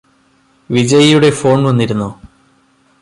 വിജയിയുടെ 0.69 1.29
phone 1.29 1.65
വന്നിരുന്നോ 1.65 2.09